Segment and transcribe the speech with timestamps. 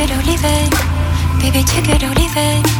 [0.00, 0.70] it or leave it.
[1.40, 2.79] Baby, take it or leave it.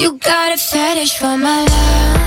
[0.00, 2.19] You got a fetish for my love.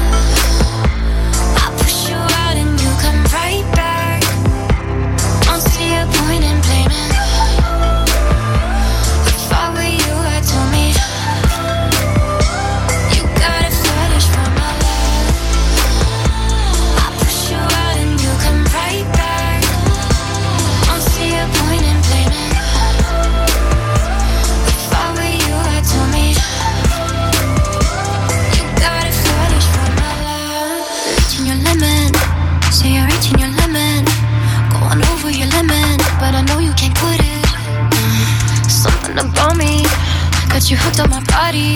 [40.73, 41.75] You hooked on my body.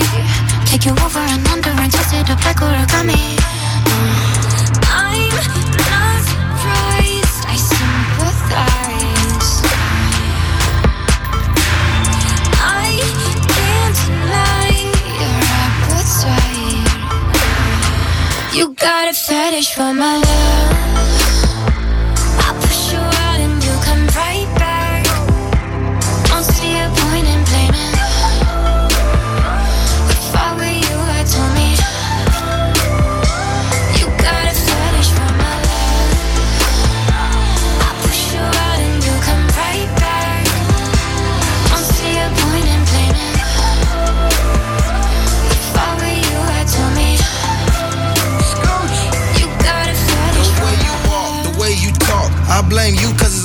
[0.65, 3.37] Take you over and under and twist it up like origami.
[4.89, 5.29] I'm
[5.91, 9.51] not surprised, I sympathize.
[12.81, 12.87] I
[13.53, 14.69] can't deny
[15.21, 16.89] your appetite.
[18.57, 20.86] You got a fetish for my love.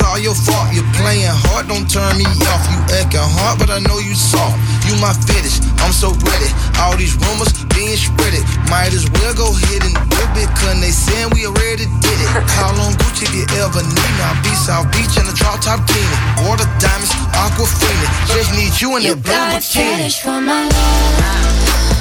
[0.03, 0.69] All your fault.
[0.75, 2.63] You're playing hard, don't turn me off.
[2.71, 4.59] You acting hard, but I know you soft.
[4.87, 6.51] You my fetish, I'm so ready.
[6.83, 8.43] All these rumors being spreaded.
[8.69, 12.31] Might as well go ahead and do it, cause they saying we already did it.
[12.59, 14.23] Call on Gucci if you ever need me.
[14.27, 16.17] I'll be South Beach in the drop top teeny.
[16.45, 18.07] Water diamonds, aquafina.
[18.35, 19.97] Just need you in You that blue got a bikini.
[20.03, 21.92] fetish for my love.